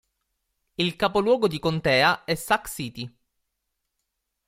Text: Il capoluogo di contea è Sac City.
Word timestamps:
Il 0.79 0.95
capoluogo 0.95 1.47
di 1.47 1.59
contea 1.59 2.23
è 2.23 2.33
Sac 2.33 2.67
City. 2.67 3.15